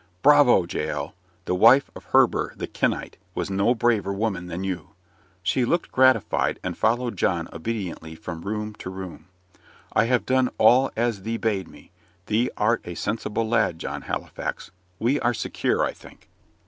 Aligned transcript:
"Bravo, 0.23 0.65
Jael! 0.67 1.13
The 1.45 1.53
wife 1.53 1.91
of 1.95 2.07
Heber 2.11 2.55
the 2.57 2.65
Kenite 2.65 3.17
was 3.35 3.51
no 3.51 3.75
braver 3.75 4.11
woman 4.11 4.47
than 4.47 4.63
you." 4.63 4.95
She 5.43 5.63
looked 5.63 5.91
gratified, 5.91 6.59
and 6.63 6.75
followed 6.75 7.15
John 7.17 7.47
obediently 7.53 8.15
from 8.15 8.41
room 8.41 8.73
to 8.79 8.89
room. 8.89 9.27
"I 9.93 10.05
have 10.05 10.25
done 10.25 10.49
all 10.57 10.89
as 10.95 11.21
thee 11.21 11.37
bade 11.37 11.67
me 11.67 11.91
thee 12.25 12.49
art 12.57 12.81
a 12.83 12.95
sensible 12.95 13.47
lad, 13.47 13.77
John 13.77 14.01
Halifax. 14.01 14.71
We 14.97 15.19
are 15.19 15.35
secure, 15.35 15.85
I 15.85 15.91
think." 15.93 16.27